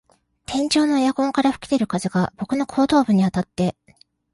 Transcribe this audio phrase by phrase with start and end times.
[0.47, 3.75] 天井のエアコンから吹き出る風が僕の後頭部にあたって、